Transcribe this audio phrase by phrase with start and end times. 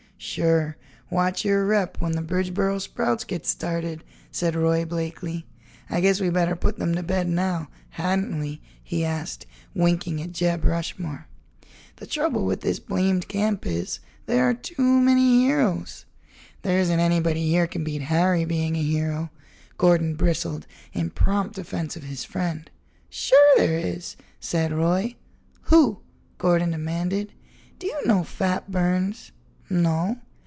[0.23, 0.77] "Sure,
[1.09, 5.47] watch your rep when the Bridgeboro Sprouts get started," said Roy Blakeley.
[5.89, 10.31] "I guess we better put them to bed now, hadn't we?" he asked, winking at
[10.31, 11.25] Jeb Rushmore.
[11.95, 16.05] "The trouble with this blamed camp is, there are too many heroes."
[16.61, 19.31] "There isn't anybody here can beat Harry being a hero!"
[19.79, 22.69] Gordon bristled, in prompt defense of his friend.
[23.09, 25.15] "Sure there is," said Roy.
[25.63, 26.01] "Who?"
[26.37, 27.33] Gordon demanded.
[27.79, 29.31] "Do you know Fat Burns?"
[29.73, 30.19] "No."